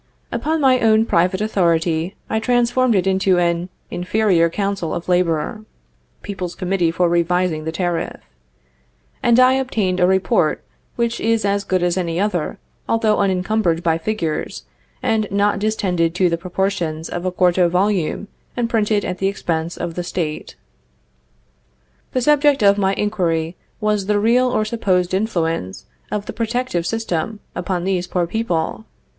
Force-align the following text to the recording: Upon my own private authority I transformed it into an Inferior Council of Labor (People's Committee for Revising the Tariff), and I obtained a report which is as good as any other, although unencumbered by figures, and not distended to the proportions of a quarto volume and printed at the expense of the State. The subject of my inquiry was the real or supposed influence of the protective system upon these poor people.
Upon 0.31 0.59
my 0.59 0.79
own 0.79 1.05
private 1.05 1.41
authority 1.41 2.15
I 2.27 2.39
transformed 2.39 2.95
it 2.95 3.05
into 3.05 3.37
an 3.37 3.69
Inferior 3.91 4.49
Council 4.49 4.95
of 4.95 5.07
Labor 5.07 5.63
(People's 6.23 6.55
Committee 6.55 6.89
for 6.89 7.07
Revising 7.07 7.65
the 7.65 7.71
Tariff), 7.71 8.19
and 9.21 9.39
I 9.39 9.53
obtained 9.53 9.99
a 9.99 10.07
report 10.07 10.63
which 10.95 11.19
is 11.19 11.45
as 11.45 11.63
good 11.63 11.83
as 11.83 11.97
any 11.97 12.19
other, 12.19 12.57
although 12.89 13.19
unencumbered 13.19 13.83
by 13.83 13.99
figures, 13.99 14.63
and 15.03 15.27
not 15.29 15.59
distended 15.59 16.15
to 16.15 16.29
the 16.29 16.35
proportions 16.35 17.07
of 17.07 17.23
a 17.23 17.31
quarto 17.31 17.69
volume 17.69 18.27
and 18.57 18.71
printed 18.71 19.05
at 19.05 19.19
the 19.19 19.27
expense 19.27 19.77
of 19.77 19.93
the 19.93 20.03
State. 20.03 20.55
The 22.13 22.21
subject 22.21 22.63
of 22.63 22.79
my 22.79 22.95
inquiry 22.95 23.55
was 23.79 24.07
the 24.07 24.17
real 24.19 24.47
or 24.49 24.65
supposed 24.65 25.13
influence 25.13 25.85
of 26.09 26.25
the 26.25 26.33
protective 26.33 26.87
system 26.87 27.39
upon 27.55 27.83
these 27.83 28.07
poor 28.07 28.25
people. 28.25 28.85